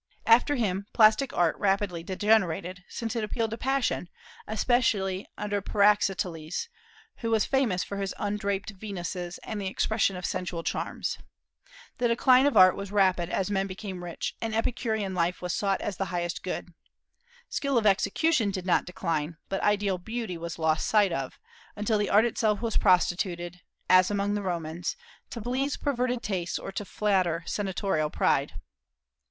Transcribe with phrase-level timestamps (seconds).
[0.25, 4.09] After him plastic art rapidly degenerated, since it appealed to passion,
[4.47, 6.69] especially under Praxiteles,
[7.17, 11.19] who was famous for his undraped Venuses and the expression of sensual charms.
[11.99, 15.81] The decline of Art was rapid as men became rich, and Epicurean life was sought
[15.81, 16.73] as the highest good.
[17.47, 21.37] Skill of execution did not decline, but ideal beauty was lost sight of,
[21.75, 24.95] until the art itself was prostituted as among the Romans
[25.29, 28.53] to please perverted tastes or to flatter senatorial pride.